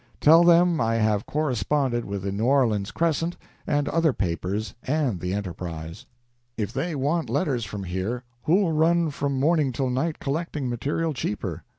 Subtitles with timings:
[0.19, 5.31] "Tell them I have corresponded with the "New Orleans Crescent" and other papers and the
[5.31, 6.07] "Enterprise."
[6.57, 11.63] "If they want letters from here who'll run from morning till night collecting material cheaper?